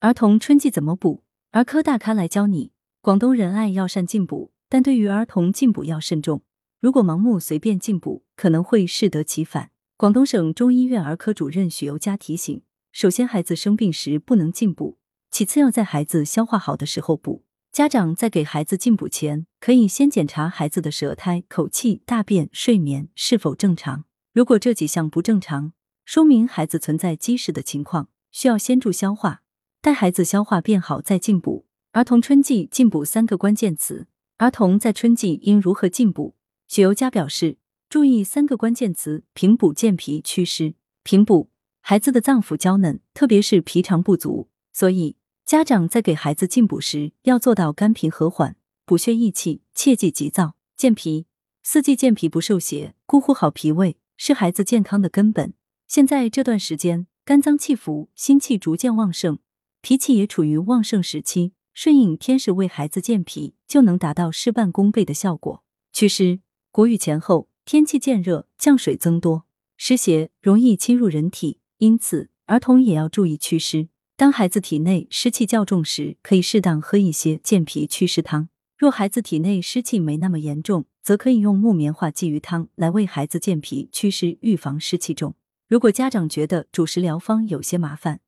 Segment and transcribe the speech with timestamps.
[0.00, 1.24] 儿童春季怎么补？
[1.50, 2.72] 儿科大咖来教你。
[3.02, 6.40] 广东人爱药膳进补，但对于儿童进补要慎重。
[6.80, 9.72] 如果盲目随便进补，可能会适得其反。
[9.98, 14.96] 广东省中医院儿科主任许尤佳提醒：首先，孩子生病时不能进补；
[15.30, 17.44] 其次，要在孩子消化好的时候补。
[17.70, 24.04] 家长在给孩子进补前，可以先检查孩子的舌苔、口气、大便、睡眠是否正常。
[24.32, 25.74] 如果这几项不正常，
[26.06, 29.42] 说明孩子存在积食的情况，需要先助消化，
[29.82, 31.64] 待孩子消化变好再进补。
[31.92, 34.06] 儿童春季进补三个关键词：
[34.36, 36.34] 儿童在春季应如何进补？
[36.68, 37.56] 许尤佳表示，
[37.88, 40.74] 注意三个关键词：平补、健脾、祛湿。
[41.02, 41.48] 平补，
[41.80, 45.16] 孩子的脏腑娇嫩，特别是脾肠不足，所以。
[45.46, 48.54] 家长在给孩子进补时，要做到肝平和缓、
[48.84, 50.54] 补血益气，切忌急躁。
[50.76, 51.26] 健脾，
[51.64, 55.54] 四季健脾不受邪，固护好脾胃是孩子健康的根本。
[55.88, 59.40] 现在这段时间，肝脏气浮，心气逐渐旺盛，
[59.82, 65.62] 脾气也处于旺盛时期，顺应天时为孩子健脾，就能达到事半功倍的效果。
[65.92, 73.88] 祛湿，谷雨前后，天气渐热，降水增多，湿邪容易侵入人体，因此儿童也要注意祛湿。
[74.16, 78.50] 当孩子体内湿气较重时，可以适当喝一些健脾祛湿汤。
[78.76, 85.34] 若孩子体内湿气没那么严重，则可以用木棉花鲫鱼汤来为孩子健脾祛湿，预防湿气重。
[85.66, 88.20] 如果家长觉得主食疗方有些麻烦，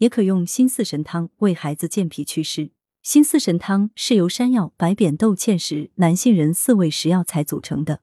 [0.00, 2.70] 也可用心四神汤为孩子健脾祛湿。
[3.02, 8.00] 心四神汤是由山药、白扁豆、芡实、南杏仁四味食药材组成的，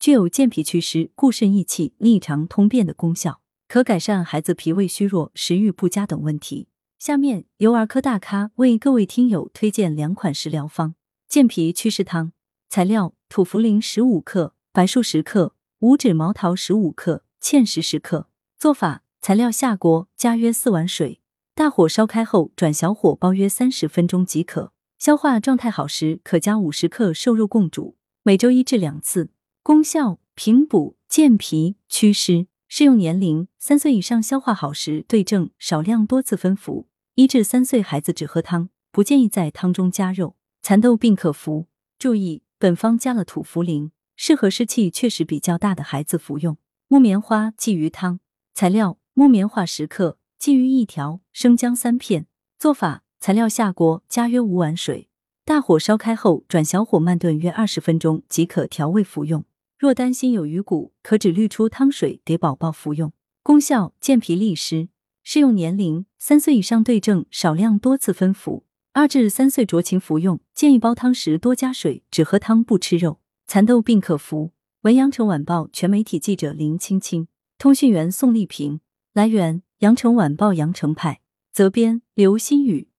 [0.00, 6.66] 具有健脾祛湿、固肾益气、利肠通便的功效，可改善孩子脾胃虚弱、食欲不佳等问题。
[6.98, 10.94] 下面由儿科大咖为各位听友推荐两款食疗方：
[11.28, 12.32] 健脾祛湿汤。
[12.68, 18.28] 材料：土茯苓十五克，白术十克，五指毛桃十五克，芡实十克。
[18.58, 21.20] 做法：材料下锅，加约四碗水，
[21.56, 24.74] 大火烧开后转小火煲约三十分钟即可。
[24.98, 29.30] 消化状态好时，可加五十克瘦肉共煮，每周一至两次。
[29.62, 32.46] 功效：平补、健脾、祛湿。
[32.68, 36.88] 适用年龄：三岁以上消化好时对症，少量多次分服。
[37.14, 40.36] 一至三岁孩子只喝汤，不建议在汤中加肉。
[40.60, 41.68] 蚕豆并可服。
[41.98, 46.58] 注意，本方加了土茯苓，适合湿气确实比较大的孩子服用。
[46.88, 48.20] 木棉花鲫鱼汤
[48.52, 52.28] 材料：木棉花十克，鲫鱼一条，生姜三片。
[52.56, 55.08] 做法：材料下锅，加约五碗水，
[55.44, 59.44] 大火烧开后转小火慢炖约二十分钟即可调味服用。
[59.76, 63.12] 若担心有鱼骨，可只滤出汤水给宝宝服用。
[63.42, 64.88] 功效：健脾利湿。
[65.24, 68.64] 适用年龄：三岁以上对症，少量多次分服。
[68.92, 73.18] 二至三岁酌情服用，建议煲汤时多加水，只喝汤不吃肉。
[73.48, 74.52] 蚕豆病可服。
[74.82, 77.26] 文阳城晚报全媒体记者林青青，
[77.58, 78.78] 通讯员宋丽萍。
[79.12, 81.20] 来源：羊城晚报羊城派。
[81.52, 82.88] 责编：刘新宇。